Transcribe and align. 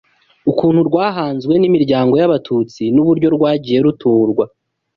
ukuntu 0.51 0.79
rwahanzwe 0.89 1.53
n’imiryango 1.57 2.13
y’abatutsi 2.21 2.83
n’uburyo 2.95 3.27
rwagiye 3.35 3.77
ruturwa 3.85 4.45